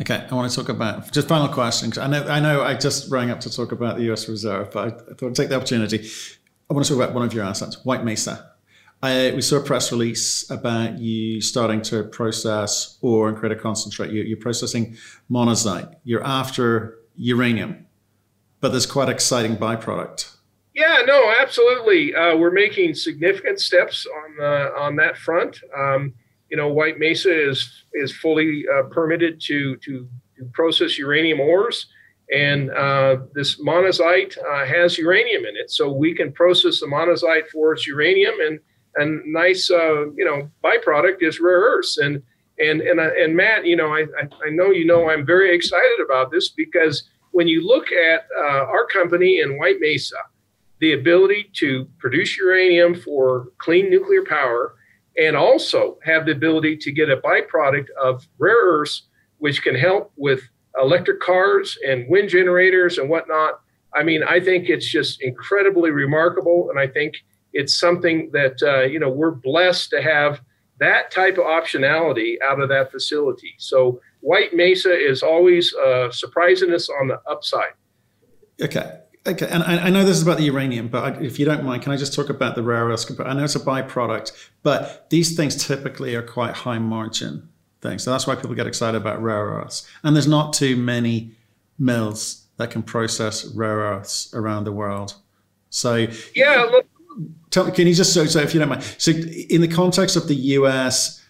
Okay, 0.00 0.26
I 0.30 0.34
want 0.34 0.50
to 0.50 0.56
talk 0.56 0.70
about 0.70 1.12
just 1.12 1.28
final 1.28 1.48
question. 1.48 1.92
I 2.00 2.06
know 2.06 2.26
I 2.26 2.40
know 2.40 2.62
I 2.62 2.72
just 2.74 3.10
rang 3.10 3.30
up 3.30 3.40
to 3.40 3.54
talk 3.54 3.70
about 3.70 3.98
the 3.98 4.04
U.S. 4.04 4.26
Reserve, 4.30 4.70
but 4.70 4.80
I, 4.80 4.86
I 4.86 5.14
thought 5.14 5.26
I'd 5.26 5.34
take 5.34 5.50
the 5.50 5.56
opportunity. 5.56 6.08
I 6.70 6.72
want 6.72 6.86
to 6.86 6.94
talk 6.94 7.02
about 7.02 7.14
one 7.14 7.26
of 7.26 7.34
your 7.34 7.44
assets, 7.44 7.84
White 7.84 8.02
Mesa. 8.02 8.50
I, 9.02 9.32
we 9.34 9.40
saw 9.40 9.56
a 9.56 9.62
press 9.62 9.90
release 9.92 10.48
about 10.50 10.98
you 10.98 11.40
starting 11.40 11.80
to 11.82 12.04
process 12.04 12.98
ore 13.00 13.28
and 13.28 13.36
create 13.36 13.56
a 13.56 13.60
concentrate. 13.60 14.10
You, 14.10 14.36
are 14.36 14.40
processing 14.40 14.96
monazite. 15.30 15.94
You're 16.04 16.24
after 16.24 16.98
uranium, 17.16 17.86
but 18.60 18.70
there's 18.70 18.86
quite 18.86 19.08
exciting 19.08 19.56
byproduct. 19.56 20.36
Yeah, 20.74 20.98
no, 21.06 21.34
absolutely. 21.40 22.14
Uh, 22.14 22.36
we're 22.36 22.50
making 22.50 22.94
significant 22.94 23.60
steps 23.60 24.06
on 24.06 24.44
uh, 24.44 24.70
on 24.78 24.96
that 24.96 25.16
front. 25.16 25.58
Um, 25.76 26.14
you 26.50 26.56
know, 26.56 26.68
White 26.68 26.98
Mesa 26.98 27.50
is 27.50 27.84
is 27.94 28.14
fully 28.16 28.64
uh, 28.72 28.84
permitted 28.84 29.40
to, 29.42 29.76
to, 29.76 30.08
to 30.36 30.44
process 30.52 30.98
uranium 30.98 31.40
ores, 31.40 31.86
and 32.34 32.70
uh, 32.70 33.16
this 33.34 33.60
monazite 33.60 34.36
uh, 34.38 34.66
has 34.66 34.98
uranium 34.98 35.44
in 35.44 35.56
it, 35.56 35.70
so 35.70 35.90
we 35.90 36.14
can 36.14 36.32
process 36.32 36.80
the 36.80 36.86
monazite 36.86 37.48
for 37.48 37.72
its 37.72 37.86
uranium 37.86 38.34
and 38.40 38.60
and 38.96 39.22
nice 39.26 39.70
uh, 39.70 40.10
you 40.12 40.24
know 40.24 40.50
byproduct 40.64 41.22
is 41.22 41.40
rare 41.40 41.60
earths 41.60 41.98
and 41.98 42.22
and 42.58 42.80
and 42.80 43.00
uh, 43.00 43.10
and 43.18 43.34
Matt 43.34 43.64
you 43.64 43.76
know 43.76 43.94
I, 43.94 44.06
I 44.44 44.50
know 44.50 44.70
you 44.70 44.84
know 44.84 45.10
I'm 45.10 45.24
very 45.24 45.54
excited 45.54 46.00
about 46.04 46.30
this 46.30 46.50
because 46.50 47.04
when 47.32 47.46
you 47.46 47.66
look 47.66 47.92
at 47.92 48.26
uh, 48.36 48.64
our 48.64 48.86
company 48.86 49.40
in 49.40 49.58
White 49.58 49.76
Mesa 49.80 50.16
the 50.80 50.92
ability 50.94 51.50
to 51.54 51.86
produce 51.98 52.38
uranium 52.38 52.94
for 52.94 53.52
clean 53.58 53.90
nuclear 53.90 54.24
power 54.24 54.74
and 55.18 55.36
also 55.36 55.98
have 56.04 56.24
the 56.24 56.32
ability 56.32 56.76
to 56.78 56.90
get 56.90 57.10
a 57.10 57.18
byproduct 57.18 57.88
of 58.02 58.26
rare 58.38 58.64
earths 58.64 59.02
which 59.38 59.62
can 59.62 59.74
help 59.74 60.12
with 60.16 60.40
electric 60.80 61.20
cars 61.20 61.76
and 61.86 62.08
wind 62.08 62.28
generators 62.28 62.98
and 62.98 63.08
whatnot 63.08 63.60
I 63.94 64.02
mean 64.02 64.22
I 64.22 64.40
think 64.40 64.68
it's 64.68 64.90
just 64.90 65.22
incredibly 65.22 65.90
remarkable. 65.90 66.70
And 66.70 66.78
I 66.78 66.86
think 66.86 67.14
it's 67.52 67.78
something 67.78 68.30
that 68.32 68.62
uh, 68.62 68.82
you 68.82 68.98
know 68.98 69.10
we're 69.10 69.30
blessed 69.30 69.90
to 69.90 70.02
have 70.02 70.40
that 70.78 71.10
type 71.10 71.36
of 71.38 71.44
optionality 71.44 72.36
out 72.44 72.60
of 72.60 72.68
that 72.70 72.90
facility. 72.90 73.54
So 73.58 74.00
White 74.20 74.54
Mesa 74.54 74.92
is 74.92 75.22
always 75.22 75.74
uh, 75.74 76.10
surprising 76.10 76.72
us 76.72 76.88
on 76.88 77.08
the 77.08 77.20
upside. 77.28 77.72
Okay. 78.60 79.00
Okay, 79.26 79.46
and 79.50 79.62
I, 79.62 79.88
I 79.88 79.90
know 79.90 80.02
this 80.02 80.16
is 80.16 80.22
about 80.22 80.38
the 80.38 80.44
uranium, 80.44 80.88
but 80.88 81.04
I, 81.04 81.20
if 81.20 81.38
you 81.38 81.44
don't 81.44 81.62
mind, 81.62 81.82
can 81.82 81.92
I 81.92 81.98
just 81.98 82.14
talk 82.14 82.30
about 82.30 82.54
the 82.54 82.62
rare 82.62 82.86
earths? 82.86 83.06
I 83.20 83.34
know 83.34 83.44
it's 83.44 83.54
a 83.54 83.60
byproduct, 83.60 84.32
but 84.62 85.10
these 85.10 85.36
things 85.36 85.66
typically 85.66 86.14
are 86.14 86.22
quite 86.22 86.54
high 86.54 86.78
margin 86.78 87.46
things. 87.82 88.02
So 88.02 88.10
that's 88.10 88.26
why 88.26 88.34
people 88.34 88.54
get 88.54 88.66
excited 88.66 88.96
about 88.96 89.22
rare 89.22 89.44
earths. 89.44 89.86
And 90.02 90.16
there's 90.16 90.26
not 90.26 90.54
too 90.54 90.74
many 90.74 91.32
mills 91.78 92.46
that 92.56 92.70
can 92.70 92.82
process 92.82 93.44
rare 93.44 93.78
earths 93.78 94.32
around 94.34 94.64
the 94.64 94.72
world. 94.72 95.14
So 95.70 96.06
yeah, 96.34 96.66
look, 96.70 96.86
tell, 97.50 97.70
can 97.70 97.86
you 97.86 97.94
just 97.94 98.12
so, 98.12 98.24
so 98.26 98.40
if 98.40 98.54
you 98.54 98.60
don't 98.60 98.68
mind 98.68 98.82
so 98.98 99.12
in 99.12 99.60
the 99.60 99.68
context 99.68 100.16
of 100.16 100.28
the 100.28 100.34
us 100.34 101.22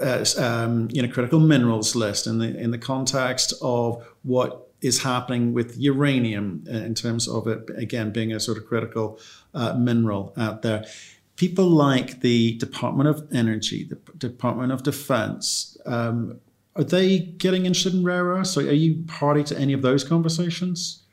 uh, 0.00 0.24
um, 0.38 0.88
you 0.90 1.02
know 1.02 1.08
critical 1.12 1.40
minerals 1.40 1.94
list 1.94 2.26
in 2.26 2.38
the 2.38 2.56
in 2.58 2.70
the 2.70 2.78
context 2.78 3.52
of 3.62 4.06
what 4.22 4.68
is 4.80 5.02
happening 5.02 5.52
with 5.52 5.76
uranium 5.76 6.64
uh, 6.68 6.76
in 6.76 6.94
terms 6.94 7.26
of 7.28 7.46
it 7.46 7.68
again 7.76 8.12
being 8.12 8.32
a 8.32 8.40
sort 8.40 8.56
of 8.56 8.66
critical 8.66 9.18
uh, 9.54 9.74
mineral 9.74 10.32
out 10.36 10.62
there 10.62 10.84
people 11.38 11.66
like 11.66 12.20
the 12.20 12.58
Department 12.58 13.08
of 13.08 13.26
Energy, 13.32 13.84
the 13.84 13.94
Department 14.18 14.72
of 14.72 14.82
Defense, 14.82 15.78
um, 15.86 16.40
are 16.74 16.84
they 16.84 17.20
getting 17.20 17.64
interested 17.64 17.94
in 17.94 18.04
rare 18.04 18.24
earths? 18.24 18.56
Are 18.56 18.62
you 18.62 19.04
party 19.06 19.44
to 19.44 19.58
any 19.58 19.72
of 19.72 19.80
those 19.80 20.02
conversations? 20.04 21.04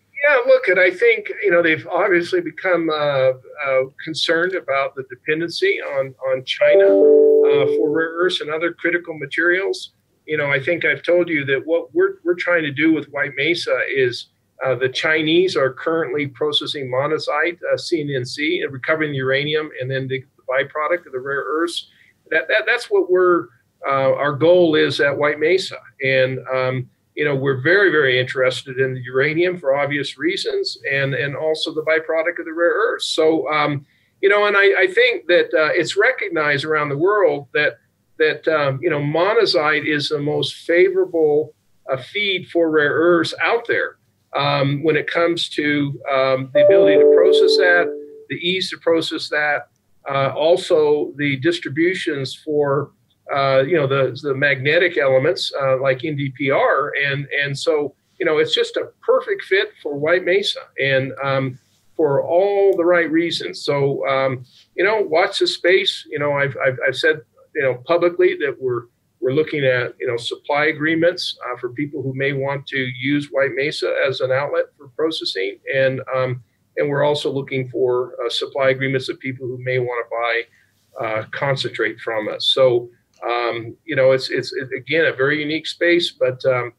Look, 0.46 0.68
and 0.68 0.80
I 0.80 0.92
think 0.92 1.30
you 1.44 1.51
know 1.51 1.62
they've 1.62 1.86
obviously 1.88 2.42
become 2.42 2.89
uh, 2.89 3.32
uh, 3.65 3.82
concerned 4.04 4.54
about 4.54 4.96
the 4.96 5.04
dependency 5.10 5.80
on 5.82 6.13
on 6.32 6.44
China 6.46 6.86
uh, 6.86 7.65
for 7.75 7.89
rare 7.92 8.13
earths 8.15 8.42
and 8.42 8.50
other 8.50 8.74
critical 8.74 9.18
materials. 9.18 9.94
You 10.25 10.38
know, 10.38 10.51
I 10.51 10.60
think 10.60 10.86
I've 10.86 11.04
told 11.04 11.30
you 11.30 11.46
that 11.46 11.62
what 11.65 11.94
we're 11.94 12.15
we're 12.24 12.36
trying 12.36 12.63
to 12.63 12.72
do 12.72 12.94
with 12.94 13.08
White 13.08 13.34
Mesa 13.36 13.77
is 13.88 14.30
uh, 14.63 14.75
the 14.75 14.89
Chinese 14.89 15.56
are 15.56 15.74
currently 15.74 16.27
processing 16.27 16.89
monazite, 16.89 17.58
uh, 17.72 17.75
CNNC, 17.75 18.63
and 18.63 18.72
recovering 18.72 19.12
the 19.12 19.18
uranium, 19.18 19.70
and 19.82 19.92
then 19.92 20.08
the, 20.08 20.24
the 20.38 20.44
byproduct 20.50 21.06
of 21.06 21.12
the 21.12 21.20
rare 21.20 21.44
earths. 21.46 21.89
That, 22.32 22.48
that 22.48 22.63
that's 22.65 22.89
what 22.89 23.12
we're 23.12 23.48
uh, 23.88 24.13
our 24.15 24.34
goal 24.34 24.75
is 24.75 25.00
at 25.00 25.15
White 25.15 25.39
Mesa, 25.39 25.77
and 26.04 26.39
um, 26.51 26.89
you 27.16 27.24
know, 27.24 27.36
we're 27.36 27.62
very, 27.62 27.92
very 27.92 28.20
interested 28.20 28.80
in 28.80 28.94
the 28.94 29.02
uranium 29.02 29.58
for 29.58 29.76
obvious 29.76 30.18
reasons, 30.18 30.78
and 30.92 31.14
and 31.14 31.36
also 31.36 31.74
the 31.74 31.84
byproduct 31.84 32.40
of 32.40 32.46
the 32.46 32.54
rare 32.54 32.74
earths. 32.74 33.06
So, 33.06 33.50
um, 33.52 33.86
you 34.22 34.30
know, 34.30 34.46
and 34.46 34.58
I, 34.58 34.84
I 34.84 34.88
think 34.88 35.28
that 35.28 35.54
uh, 35.54 35.72
it's 35.74 35.96
recognized 35.98 36.66
around 36.66 36.90
the 36.90 36.98
world 36.98 37.48
that 37.54 37.78
that 38.18 38.48
um, 38.48 38.80
you 38.82 38.90
know 38.90 39.00
monazite 39.00 39.86
is 39.86 40.10
the 40.10 40.20
most 40.20 40.56
favorable 40.56 41.54
uh, 41.92 41.98
feed 41.98 42.50
for 42.50 42.70
rare 42.70 42.94
earths 42.94 43.34
out 43.42 43.66
there 43.68 43.98
um, 44.36 44.84
when 44.84 44.96
it 44.96 45.08
comes 45.08 45.50
to 45.50 46.00
um, 46.12 46.50
the 46.54 46.66
ability 46.66 46.98
to 46.98 47.14
process 47.16 47.58
that, 47.58 47.86
the 48.30 48.36
ease 48.36 48.70
to 48.70 48.78
process 48.78 49.30
that, 49.30 49.70
uh, 50.10 50.34
also 50.36 51.14
the 51.16 51.38
distributions 51.38 52.36
for 52.36 52.92
uh, 53.34 53.63
you 53.65 53.75
know 53.75 53.88
the 53.88 54.17
the 54.22 54.34
magnetic 54.36 54.98
elements 54.98 55.51
uh, 55.62 55.79
like 55.82 56.00
NdPr, 56.00 56.89
and 57.05 57.27
and 57.44 57.58
so 57.58 57.96
you 58.20 58.25
know 58.25 58.38
it's 58.38 58.53
just 58.53 58.77
a 58.77 58.89
perfect 59.01 59.44
fit 59.44 59.70
for 59.82 59.96
White 59.96 60.25
Mesa, 60.25 60.62
and 60.79 61.12
um, 61.24 61.60
for 61.96 62.24
all 62.24 62.75
the 62.75 62.86
right 62.86 63.10
reasons. 63.10 63.63
So 63.63 64.08
um, 64.08 64.46
you 64.75 64.84
know, 64.84 65.01
watch 65.01 65.39
the 65.39 65.48
space. 65.48 66.05
You 66.10 66.20
know, 66.20 66.34
I've, 66.34 66.55
I've 66.65 66.77
I've 66.88 66.96
said 66.96 67.22
you 67.55 67.63
know 67.63 67.75
publicly 67.86 68.36
that 68.41 68.55
we're 68.60 68.84
we're 69.22 69.34
looking 69.34 69.65
at 69.65 69.96
you 70.00 70.08
know 70.08 70.17
supply 70.17 70.65
agreements 70.65 71.38
uh, 71.50 71.58
for 71.58 71.70
people 71.70 72.03
who 72.03 72.13
may 72.13 72.34
want 72.34 72.67
to 72.67 72.77
use 72.77 73.29
White 73.32 73.51
Mesa 73.55 73.96
as 74.08 74.22
an 74.22 74.32
outlet 74.32 74.65
for 74.77 74.89
processing, 74.89 75.58
and 75.74 76.01
um, 76.15 76.44
and 76.77 76.89
we're 76.89 77.03
also 77.03 77.32
looking 77.32 77.70
for 77.70 78.13
uh, 78.24 78.29
supply 78.29 78.70
agreements 78.70 79.10
of 79.10 79.20
people 79.20 79.48
who 79.48 79.58
may 79.63 79.79
want 79.79 80.05
to 80.05 80.15
buy 80.15 81.05
uh, 81.05 81.24
concentrate 81.32 82.00
from 82.00 82.27
us. 82.27 82.46
So 82.48 82.89
um, 83.24 83.76
you 83.86 83.96
know, 83.96 84.12
it's, 84.12 84.30
it's 84.30 84.54
again 84.78 85.06
a 85.06 85.14
very 85.14 85.42
unique 85.42 85.68
space, 85.68 86.12
but 86.12 86.44
um, 86.46 86.74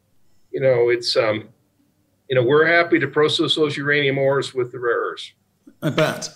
you 0.51 0.59
know, 0.59 0.89
it's 0.89 1.15
um, 1.15 1.49
you 2.29 2.35
know, 2.35 2.43
we're 2.43 2.65
happy 2.65 2.99
to 2.99 3.07
process 3.07 3.55
those 3.55 3.77
uranium 3.77 4.17
ores 4.17 4.53
with 4.53 4.71
the 4.71 4.79
rare 4.79 5.11
earths. 5.11 5.31
I 5.81 5.89
bet. 5.89 6.33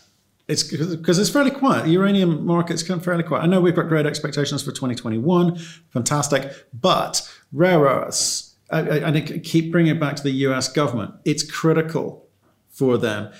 It's 0.48 0.64
because 0.64 1.18
it's 1.18 1.30
fairly 1.30 1.52
quiet. 1.52 1.88
Uranium 1.88 2.46
market's 2.46 2.84
come 2.84 3.00
fairly 3.00 3.24
quiet. 3.24 3.44
I 3.44 3.48
know 3.48 3.62
we've 3.62 3.76
got 3.76 3.88
great 3.88 4.06
expectations 4.06 4.62
for 4.62 4.72
2021, 4.72 5.56
fantastic, 5.94 6.52
but 6.74 7.22
rare 7.54 7.80
earths, 7.80 8.56
and 8.70 9.06
I, 9.06 9.18
I 9.18 9.22
keep 9.22 9.72
bringing 9.72 9.96
it 9.96 10.00
back 10.00 10.18
to 10.18 10.24
the 10.24 10.32
US 10.32 10.68
government, 10.68 11.14
it's 11.24 11.50
critical 11.50 12.28
for 12.70 12.98
them 12.98 13.32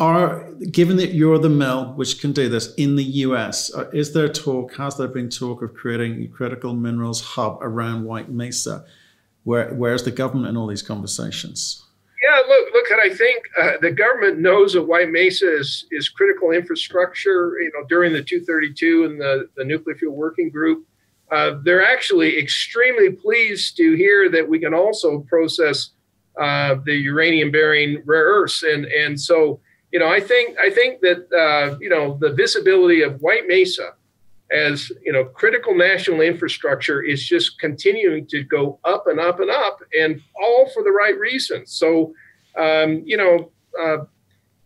are 0.00 0.50
given 0.72 0.96
that 0.96 1.12
you're 1.12 1.38
the 1.38 1.50
mill 1.50 1.92
which 1.92 2.20
can 2.20 2.32
do 2.32 2.48
this 2.48 2.74
in 2.74 2.96
the 2.96 3.04
US, 3.04 3.72
uh, 3.74 3.88
is 3.92 4.12
there 4.14 4.28
talk? 4.28 4.74
Has 4.76 4.96
there 4.96 5.08
been 5.08 5.28
talk 5.28 5.62
of 5.62 5.74
creating 5.74 6.22
a 6.22 6.26
critical 6.26 6.74
minerals 6.74 7.20
hub 7.20 7.58
around 7.60 8.04
White 8.04 8.30
Mesa? 8.30 8.84
Where 9.44 9.72
where's 9.74 10.02
the 10.02 10.10
government 10.10 10.48
in 10.48 10.56
all 10.56 10.66
these 10.66 10.82
conversations? 10.82 11.84
Yeah, 12.22 12.36
look, 12.48 12.72
look, 12.74 12.90
and 12.90 13.00
I 13.00 13.14
think 13.14 13.44
uh, 13.58 13.72
the 13.80 13.90
government 13.90 14.38
knows 14.38 14.74
that 14.74 14.82
White 14.82 15.10
Mesa 15.10 15.58
is 15.58 15.86
is 15.90 16.08
critical 16.08 16.50
infrastructure. 16.50 17.58
You 17.60 17.70
know, 17.74 17.86
during 17.88 18.12
the 18.12 18.22
232 18.22 19.04
and 19.04 19.20
the 19.20 19.48
the 19.56 19.64
nuclear 19.64 19.96
fuel 19.96 20.16
working 20.16 20.50
group, 20.50 20.86
uh, 21.30 21.56
they're 21.62 21.84
actually 21.84 22.38
extremely 22.38 23.10
pleased 23.10 23.76
to 23.76 23.94
hear 23.96 24.30
that 24.30 24.48
we 24.48 24.58
can 24.58 24.74
also 24.74 25.20
process 25.20 25.90
uh, 26.40 26.76
the 26.86 26.94
uranium 26.94 27.50
bearing 27.50 28.02
rare 28.06 28.24
earths, 28.24 28.62
and 28.62 28.86
and 28.86 29.20
so 29.20 29.60
you 29.92 29.98
know, 29.98 30.08
I 30.08 30.20
think 30.20 30.56
I 30.58 30.70
think 30.70 31.00
that 31.00 31.26
uh, 31.32 31.76
you 31.80 31.88
know 31.88 32.16
the 32.20 32.32
visibility 32.32 33.02
of 33.02 33.20
White 33.20 33.46
Mesa 33.46 33.92
as 34.50 34.90
you 35.02 35.12
know 35.12 35.24
critical 35.24 35.74
national 35.74 36.20
infrastructure 36.20 37.02
is 37.02 37.26
just 37.26 37.58
continuing 37.58 38.26
to 38.26 38.42
go 38.44 38.78
up 38.84 39.06
and 39.06 39.20
up 39.20 39.40
and 39.40 39.50
up, 39.50 39.80
and 39.98 40.20
all 40.40 40.68
for 40.70 40.82
the 40.82 40.90
right 40.90 41.18
reasons. 41.18 41.72
So, 41.72 42.12
um, 42.56 43.02
you 43.04 43.16
know, 43.16 43.50
uh, 43.80 44.04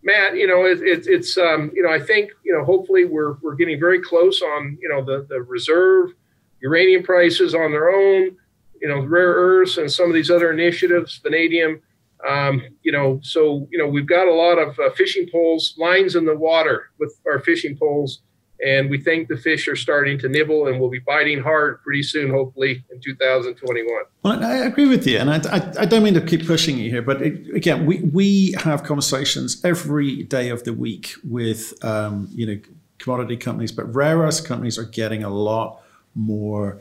Matt, 0.03 0.37
you 0.37 0.47
know, 0.47 0.67
it, 0.67 0.81
it, 0.83 1.07
it's 1.07 1.39
um, 1.39 1.71
you 1.75 1.83
know, 1.83 1.91
I 1.91 2.01
think 2.01 2.31
you 2.45 2.53
know, 2.53 2.65
hopefully 2.65 3.07
we're 3.07 3.35
we're 3.43 3.55
getting 3.55 3.81
very 3.81 4.01
close 4.03 4.43
on 4.43 4.79
you 4.81 4.89
know 4.89 5.03
the 5.03 5.27
the 5.29 5.43
reserve 5.43 6.13
uranium 6.61 7.03
prices 7.03 7.55
on 7.55 7.71
their 7.71 7.91
own, 7.91 8.37
you 8.81 8.89
know, 8.89 9.01
rare 9.01 9.33
earths 9.33 9.77
and 9.79 9.91
some 9.91 10.09
of 10.09 10.15
these 10.15 10.31
other 10.31 10.51
initiatives, 10.51 11.19
vanadium 11.23 11.81
um, 12.29 12.63
you 12.83 12.93
know, 12.93 13.21
so 13.23 13.69
you 13.71 13.79
know 13.79 13.87
we've 13.87 14.07
got 14.07 14.27
a 14.27 14.33
lot 14.33 14.59
of 14.59 14.79
uh, 14.79 14.91
fishing 14.91 15.29
poles, 15.31 15.75
lines 15.79 16.17
in 16.17 16.25
the 16.25 16.37
water 16.37 16.91
with 16.99 17.19
our 17.27 17.41
fishing 17.41 17.77
poles, 17.77 18.23
and 18.65 18.89
we 18.89 18.99
think 18.99 19.29
the 19.29 19.37
fish 19.37 19.69
are 19.69 19.77
starting 19.77 20.19
to 20.19 20.29
nibble 20.29 20.69
and 20.69 20.81
will 20.81 20.91
be 20.91 21.01
biting 21.01 21.43
hard 21.43 21.83
pretty 21.83 22.03
soon, 22.03 22.31
hopefully 22.31 22.85
in 22.91 23.01
2021. 23.01 24.05
Well, 24.23 24.45
I 24.45 24.57
agree 24.57 24.89
with 24.89 25.07
you, 25.07 25.19
and 25.19 25.31
I, 25.31 25.37
I, 25.51 25.73
I 25.81 25.85
don't 25.85 26.03
mean 26.03 26.15
to 26.15 26.21
keep 26.21 26.47
pushing 26.47 26.79
you 26.79 26.91
here, 26.91 27.03
but 27.03 27.21
it, 27.21 27.55
again, 27.55 27.85
we 27.85 28.01
we 28.01 28.55
have 28.59 28.85
conversations 28.85 29.63
every 29.65 30.23
day 30.23 30.49
of 30.49 30.65
the 30.65 30.73
week 30.73 31.15
with 31.25 31.75
um, 31.85 32.29
you 32.33 32.47
know 32.47 32.59
commodity 32.99 33.37
companies, 33.37 33.73
but 33.73 33.93
rare 33.95 34.19
earth 34.19 34.47
companies 34.47 34.79
are 34.79 34.85
getting 34.85 35.25
a 35.25 35.31
lot 35.31 35.83
more 36.15 36.81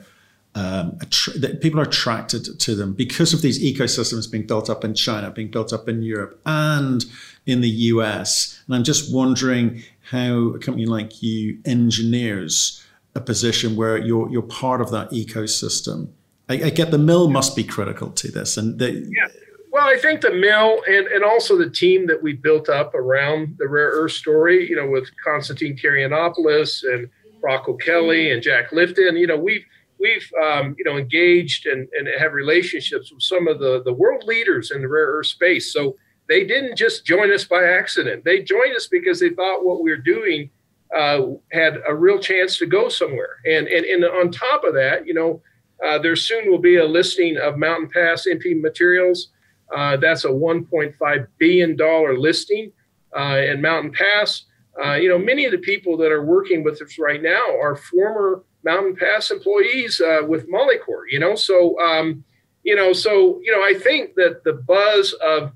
um, 0.55 0.97
att- 1.01 1.61
people 1.61 1.79
are 1.79 1.87
attracted 1.87 2.59
to 2.59 2.75
them 2.75 2.93
because 2.93 3.33
of 3.33 3.41
these 3.41 3.59
ecosystems 3.59 4.31
being 4.31 4.45
built 4.45 4.69
up 4.69 4.83
in 4.83 4.93
China, 4.93 5.31
being 5.31 5.49
built 5.49 5.73
up 5.73 5.89
in 5.89 6.03
Europe, 6.03 6.39
and 6.45 7.05
in 7.45 7.61
the 7.61 7.69
US. 7.69 8.61
And 8.67 8.75
I'm 8.75 8.83
just 8.83 9.13
wondering 9.13 9.83
how 10.11 10.53
a 10.55 10.59
company 10.59 10.85
like 10.85 11.23
you 11.23 11.59
engineers 11.65 12.83
a 13.15 13.21
position 13.21 13.75
where 13.75 13.97
you're 13.97 14.29
you're 14.31 14.41
part 14.41 14.81
of 14.81 14.91
that 14.91 15.11
ecosystem. 15.11 16.09
I, 16.49 16.55
I 16.65 16.69
get 16.69 16.91
the 16.91 16.97
mill 16.97 17.29
must 17.29 17.55
be 17.55 17.63
critical 17.63 18.11
to 18.11 18.31
this, 18.31 18.57
and 18.57 18.79
the, 18.79 18.91
yeah. 18.91 19.27
Well, 19.71 19.87
I 19.87 19.97
think 19.97 20.21
the 20.21 20.31
mill 20.31 20.83
and, 20.87 21.07
and 21.07 21.23
also 21.23 21.57
the 21.57 21.69
team 21.69 22.05
that 22.05 22.21
we 22.21 22.33
built 22.33 22.69
up 22.69 22.93
around 22.93 23.55
the 23.57 23.67
rare 23.67 23.89
earth 23.89 24.11
story, 24.11 24.69
you 24.69 24.75
know, 24.75 24.87
with 24.87 25.09
Constantine 25.23 25.75
Karayannopoulos 25.75 26.83
and 26.83 27.09
Rocco 27.41 27.73
Kelly 27.73 28.31
and 28.31 28.43
Jack 28.43 28.69
Lifton, 28.69 29.19
you 29.19 29.25
know, 29.25 29.35
we've 29.37 29.65
we've 30.03 30.31
um, 30.43 30.75
you 30.77 30.83
know 30.85 30.97
engaged 30.97 31.65
and, 31.65 31.87
and 31.97 32.07
have 32.19 32.33
relationships 32.33 33.11
with 33.11 33.23
some 33.23 33.47
of 33.47 33.59
the, 33.59 33.81
the 33.83 33.93
world 33.93 34.23
leaders 34.25 34.69
in 34.71 34.81
the 34.81 34.87
rare 34.87 35.07
earth 35.07 35.27
space. 35.27 35.73
So 35.73 35.95
they 36.29 36.45
didn't 36.45 36.77
just 36.77 37.05
join 37.05 37.33
us 37.33 37.45
by 37.45 37.63
accident. 37.63 38.23
They 38.23 38.41
joined 38.43 38.75
us 38.75 38.87
because 38.87 39.19
they 39.19 39.29
thought 39.29 39.65
what 39.65 39.81
we 39.81 39.89
were 39.89 39.97
doing 39.97 40.49
uh, 40.95 41.21
had 41.51 41.79
a 41.87 41.95
real 41.95 42.19
chance 42.19 42.57
to 42.59 42.65
go 42.67 42.89
somewhere. 42.89 43.37
And 43.45 43.67
and, 43.67 43.85
and 43.85 44.05
on 44.05 44.29
top 44.31 44.63
of 44.63 44.73
that, 44.75 45.07
you 45.07 45.13
know, 45.13 45.41
uh, 45.83 45.97
there 45.97 46.15
soon 46.15 46.51
will 46.51 46.59
be 46.59 46.77
a 46.77 46.85
listing 46.85 47.37
of 47.37 47.57
Mountain 47.57 47.89
Pass 47.89 48.27
MP 48.29 48.59
Materials. 48.59 49.29
Uh, 49.75 49.97
that's 49.97 50.25
a 50.25 50.29
1.5 50.29 51.27
billion 51.39 51.75
dollar 51.75 52.19
listing, 52.19 52.71
uh, 53.15 53.39
and 53.49 53.61
Mountain 53.61 53.93
Pass. 53.93 54.43
Uh, 54.83 54.93
you 54.93 55.07
know, 55.07 55.17
many 55.17 55.45
of 55.45 55.51
the 55.51 55.57
people 55.59 55.97
that 55.97 56.11
are 56.11 56.25
working 56.25 56.63
with 56.63 56.81
us 56.81 56.97
right 56.99 57.21
now 57.21 57.57
are 57.59 57.75
former 57.75 58.43
Mountain 58.63 58.95
Pass 58.95 59.31
employees 59.31 60.01
uh, 60.01 60.21
with 60.27 60.49
Molycorp, 60.49 61.05
you 61.09 61.19
know. 61.19 61.35
So, 61.35 61.79
um, 61.79 62.23
you 62.63 62.75
know, 62.75 62.93
so 62.93 63.39
you 63.43 63.51
know, 63.51 63.63
I 63.63 63.73
think 63.79 64.15
that 64.15 64.43
the 64.43 64.53
buzz 64.53 65.13
of 65.13 65.51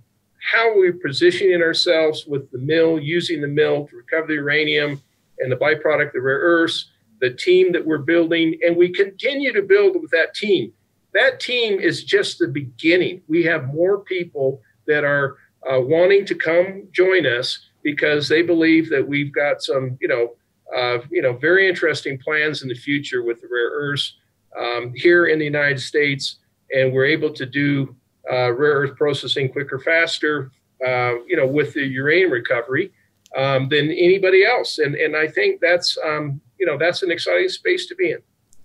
how 0.52 0.76
we're 0.76 0.94
positioning 0.94 1.62
ourselves 1.62 2.26
with 2.26 2.50
the 2.52 2.58
mill, 2.58 3.00
using 3.00 3.42
the 3.42 3.48
mill 3.48 3.88
to 3.88 3.98
recover 3.98 4.28
the 4.28 4.36
uranium 4.36 5.02
and 5.40 5.52
the 5.52 5.56
byproduct, 5.56 6.14
the 6.14 6.22
rare 6.22 6.40
earths, 6.40 6.90
the 7.20 7.32
team 7.32 7.72
that 7.72 7.86
we're 7.86 7.98
building, 7.98 8.58
and 8.66 8.76
we 8.76 8.90
continue 8.90 9.52
to 9.52 9.62
build 9.62 10.00
with 10.00 10.12
that 10.12 10.34
team. 10.34 10.72
That 11.14 11.40
team 11.40 11.80
is 11.80 12.04
just 12.04 12.40
the 12.40 12.48
beginning. 12.48 13.22
We 13.28 13.44
have 13.44 13.74
more 13.74 14.00
people 14.00 14.62
that 14.86 15.04
are 15.04 15.38
uh, 15.70 15.82
wanting 15.82 16.26
to 16.26 16.36
come 16.36 16.88
join 16.92 17.26
us 17.26 17.70
because 17.84 18.28
they 18.28 18.42
believe 18.42 18.90
that 18.90 19.08
we've 19.08 19.34
got 19.34 19.62
some, 19.62 19.98
you 20.00 20.08
know, 20.08 20.36
uh, 20.76 21.00
you 21.10 21.22
know, 21.22 21.34
very 21.34 21.68
interesting 21.68 22.18
plans 22.18 22.62
in 22.62 22.68
the 22.68 22.76
future 22.76 23.24
with 23.24 23.42
the 23.42 23.48
rare 23.52 23.70
earths 23.72 24.16
um, 24.60 24.94
here 24.96 25.28
in 25.28 25.40
the 25.40 25.46
United 25.46 25.80
States, 25.80 26.38
and 26.74 26.94
we're 26.94 27.06
able 27.06 27.32
to 27.34 27.46
do 27.46 27.96
uh, 28.32 28.52
rare 28.52 28.74
earth 28.74 28.96
processing 28.98 29.50
quicker, 29.52 29.80
faster. 29.80 30.52
Uh, 30.86 31.16
you 31.26 31.36
know, 31.36 31.48
with 31.48 31.74
the 31.74 31.84
uranium 31.84 32.30
recovery, 32.30 32.92
um, 33.36 33.68
than 33.70 33.92
anybody 33.92 34.46
else. 34.46 34.78
And 34.80 34.96
and 34.96 35.16
I 35.16 35.28
think 35.28 35.60
that's 35.60 35.98
um, 36.06 36.40
you 36.60 36.66
know 36.66 36.78
that's 36.78 37.04
an 37.04 37.12
exciting 37.12 37.50
space 37.50 37.88
to 37.88 37.96
be 37.96 38.12
in. 38.12 38.20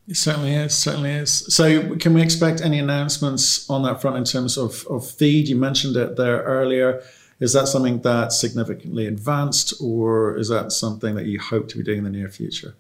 It 0.08 0.16
certainly 0.16 0.54
is. 0.54 0.76
Certainly 0.76 1.10
is. 1.10 1.54
So, 1.54 1.96
can 1.96 2.12
we 2.12 2.22
expect 2.22 2.60
any 2.60 2.78
announcements 2.78 3.68
on 3.70 3.82
that 3.84 4.02
front 4.02 4.16
in 4.16 4.24
terms 4.24 4.58
of, 4.58 4.84
of 4.90 5.08
feed? 5.08 5.46
You 5.46 5.56
mentioned 5.56 5.96
it 5.96 6.16
there 6.16 6.42
earlier. 6.42 7.02
Is 7.42 7.52
that 7.54 7.66
something 7.66 8.00
that's 8.02 8.40
significantly 8.40 9.08
advanced, 9.08 9.74
or 9.80 10.38
is 10.38 10.48
that 10.50 10.70
something 10.70 11.16
that 11.16 11.26
you 11.26 11.40
hope 11.40 11.66
to 11.70 11.76
be 11.76 11.82
doing 11.82 11.98
in 11.98 12.04
the 12.04 12.10
near 12.10 12.28
future? 12.28 12.76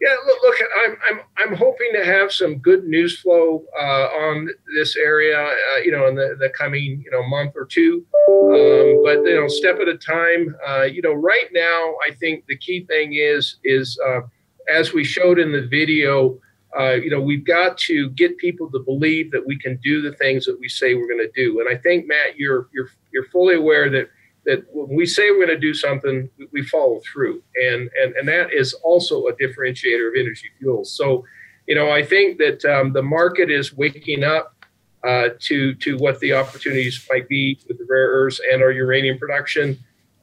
Yeah, 0.00 0.16
look, 0.26 0.38
look 0.42 0.56
I'm, 0.86 0.96
I'm, 1.10 1.20
I'm 1.36 1.54
hoping 1.54 1.90
to 1.92 2.02
have 2.02 2.32
some 2.32 2.56
good 2.56 2.84
news 2.84 3.20
flow 3.20 3.62
uh, 3.78 4.06
on 4.06 4.48
this 4.74 4.96
area, 4.96 5.38
uh, 5.38 5.76
you 5.84 5.92
know, 5.92 6.08
in 6.08 6.14
the, 6.14 6.34
the 6.40 6.48
coming, 6.48 7.02
you 7.04 7.10
know, 7.10 7.28
month 7.28 7.52
or 7.56 7.66
two. 7.66 8.06
Um, 8.30 9.02
but 9.04 9.22
you 9.28 9.38
know, 9.38 9.48
step 9.48 9.80
at 9.80 9.88
a 9.88 9.98
time. 9.98 10.56
Uh, 10.66 10.84
you 10.84 11.02
know, 11.02 11.12
right 11.12 11.48
now, 11.52 11.94
I 12.08 12.14
think 12.18 12.46
the 12.48 12.56
key 12.56 12.86
thing 12.86 13.12
is 13.12 13.58
is 13.64 13.98
uh, 14.08 14.20
as 14.66 14.94
we 14.94 15.04
showed 15.04 15.38
in 15.38 15.52
the 15.52 15.66
video 15.66 16.38
uh, 16.78 16.92
you 16.92 17.10
know, 17.10 17.20
we've 17.20 17.44
got 17.44 17.78
to 17.78 18.10
get 18.10 18.36
people 18.36 18.70
to 18.70 18.78
believe 18.80 19.30
that 19.30 19.46
we 19.46 19.58
can 19.58 19.78
do 19.82 20.02
the 20.02 20.12
things 20.16 20.44
that 20.44 20.58
we 20.60 20.68
say 20.68 20.94
we're 20.94 21.08
going 21.08 21.26
to 21.26 21.30
do. 21.34 21.60
And 21.60 21.68
I 21.68 21.80
think 21.80 22.06
Matt, 22.06 22.36
you're 22.36 22.68
you're 22.72 22.90
you're 23.16 23.32
fully 23.38 23.56
aware 23.56 23.88
that 23.96 24.10
that 24.44 24.64
when 24.72 24.94
we 24.96 25.06
say 25.06 25.30
we're 25.30 25.44
going 25.46 25.60
to 25.60 25.68
do 25.70 25.74
something, 25.74 26.30
we 26.52 26.62
follow 26.62 27.00
through, 27.10 27.42
and 27.66 27.90
and 28.00 28.14
and 28.16 28.28
that 28.28 28.52
is 28.52 28.74
also 28.90 29.26
a 29.26 29.32
differentiator 29.32 30.06
of 30.08 30.14
energy 30.16 30.48
fuels. 30.58 30.92
So, 30.96 31.24
you 31.66 31.74
know, 31.74 31.90
I 31.90 32.02
think 32.04 32.38
that 32.38 32.64
um, 32.64 32.92
the 32.92 33.02
market 33.02 33.50
is 33.50 33.74
waking 33.74 34.22
up 34.22 34.54
uh, 35.02 35.30
to 35.48 35.74
to 35.84 35.96
what 35.96 36.20
the 36.20 36.32
opportunities 36.34 37.04
might 37.10 37.28
be 37.28 37.58
with 37.66 37.78
the 37.78 37.86
rare 37.88 38.08
earths 38.18 38.40
and 38.52 38.62
our 38.62 38.70
uranium 38.70 39.18
production. 39.18 39.78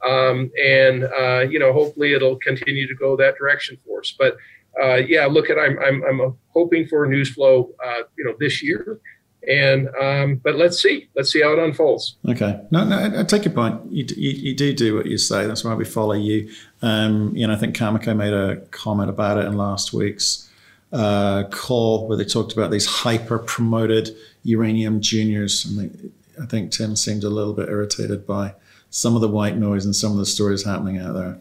Um, 0.06 0.50
and 0.62 1.04
uh, 1.04 1.40
you 1.52 1.58
know, 1.58 1.72
hopefully, 1.72 2.12
it'll 2.14 2.36
continue 2.36 2.86
to 2.86 2.94
go 2.94 3.16
that 3.16 3.36
direction 3.36 3.76
for 3.84 4.00
us. 4.00 4.14
But 4.18 4.36
uh, 4.82 4.96
yeah, 4.96 5.26
look 5.26 5.50
at 5.50 5.58
I'm 5.58 5.78
I'm, 5.86 6.02
I'm 6.08 6.38
hoping 6.48 6.86
for 6.86 7.06
news 7.06 7.30
flow, 7.34 7.70
uh, 7.84 8.02
you 8.16 8.24
know, 8.24 8.34
this 8.38 8.62
year, 8.62 9.00
and 9.48 9.88
um, 10.00 10.36
but 10.36 10.56
let's 10.56 10.80
see, 10.80 11.08
let's 11.14 11.32
see 11.32 11.42
how 11.42 11.52
it 11.52 11.58
unfolds. 11.58 12.16
Okay, 12.28 12.60
no, 12.70 12.84
no, 12.84 13.20
I 13.20 13.24
take 13.24 13.44
your 13.44 13.54
point. 13.54 13.80
You, 13.90 14.04
you, 14.16 14.30
you 14.30 14.54
do 14.54 14.72
do 14.72 14.96
what 14.96 15.06
you 15.06 15.18
say. 15.18 15.46
That's 15.46 15.64
why 15.64 15.74
we 15.74 15.84
follow 15.84 16.14
you. 16.14 16.50
Um, 16.82 17.34
you 17.36 17.46
know, 17.46 17.52
I 17.52 17.56
think 17.56 17.76
Cameco 17.76 18.16
made 18.16 18.32
a 18.32 18.56
comment 18.70 19.10
about 19.10 19.38
it 19.38 19.46
in 19.46 19.56
last 19.56 19.92
week's 19.92 20.50
uh, 20.92 21.44
call 21.50 22.06
where 22.06 22.16
they 22.16 22.24
talked 22.24 22.52
about 22.52 22.70
these 22.70 22.86
hyper 22.86 23.38
promoted 23.38 24.16
uranium 24.42 25.00
juniors, 25.00 25.64
and 25.64 25.78
they, 25.78 26.42
I 26.42 26.46
think 26.46 26.70
Tim 26.70 26.96
seemed 26.96 27.24
a 27.24 27.30
little 27.30 27.52
bit 27.52 27.68
irritated 27.68 28.26
by 28.26 28.54
some 28.90 29.14
of 29.16 29.20
the 29.20 29.28
white 29.28 29.56
noise 29.56 29.84
and 29.84 29.94
some 29.94 30.12
of 30.12 30.18
the 30.18 30.26
stories 30.26 30.64
happening 30.64 30.98
out 30.98 31.14
there. 31.14 31.38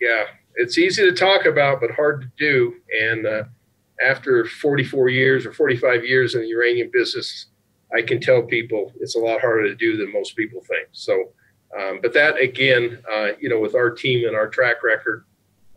Yeah, 0.00 0.24
it's 0.56 0.76
easy 0.76 1.02
to 1.08 1.12
talk 1.12 1.46
about, 1.46 1.80
but 1.80 1.92
hard 1.92 2.22
to 2.22 2.28
do. 2.36 2.74
And 3.00 3.26
uh, 3.26 3.44
after 4.04 4.44
44 4.44 5.08
years 5.08 5.46
or 5.46 5.52
45 5.52 6.04
years 6.04 6.34
in 6.34 6.42
the 6.42 6.48
uranium 6.48 6.90
business, 6.92 7.46
I 7.94 8.02
can 8.02 8.20
tell 8.20 8.42
people 8.42 8.92
it's 9.00 9.16
a 9.16 9.18
lot 9.18 9.40
harder 9.40 9.64
to 9.64 9.74
do 9.74 9.96
than 9.96 10.12
most 10.12 10.36
people 10.36 10.60
think. 10.62 10.88
So, 10.92 11.32
um, 11.78 12.00
but 12.02 12.12
that 12.14 12.40
again, 12.40 13.02
uh, 13.10 13.28
you 13.38 13.48
know, 13.48 13.60
with 13.60 13.74
our 13.74 13.90
team 13.90 14.26
and 14.26 14.36
our 14.36 14.48
track 14.48 14.82
record, 14.82 15.24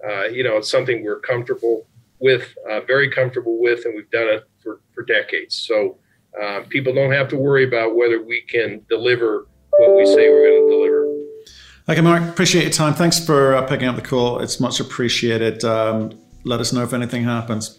uh, 0.08 0.26
you 0.26 0.44
know, 0.44 0.58
it's 0.58 0.72
something 0.72 1.04
we're 1.04 1.20
comfortable 1.20 1.88
with, 2.20 2.54
uh, 2.70 2.82
very 2.82 3.10
comfortable 3.10 3.62
with, 3.62 3.86
and 3.86 3.96
we've 3.96 4.10
done 4.12 4.28
it 4.28 4.44
for, 4.62 4.82
for 4.94 5.04
decades. 5.04 5.56
So 5.56 5.98
um, 6.42 6.66
people 6.66 6.94
don't 6.94 7.12
have 7.12 7.28
to 7.30 7.38
worry 7.38 7.68
about 7.68 7.96
whether 7.96 8.22
we 8.22 8.42
can 8.42 8.82
deliver 8.90 9.48
what 9.72 9.96
we 9.96 10.06
say 10.06 10.30
we're 10.30 10.48
going 10.48 10.68
to 10.68 10.76
deliver. 10.76 11.00
Okay, 11.90 12.02
Mark, 12.02 12.30
appreciate 12.30 12.64
your 12.64 12.72
time. 12.72 12.94
Thanks 12.94 13.24
for 13.24 13.56
uh, 13.56 13.64
picking 13.64 13.88
up 13.88 13.96
the 13.96 14.02
call. 14.02 14.40
It's 14.40 14.60
much 14.60 14.80
appreciated. 14.80 15.64
Um, 15.64 16.20
let 16.44 16.60
us 16.60 16.72
know 16.72 16.84
if 16.84 16.94
anything 16.94 17.24
happens. 17.24 17.79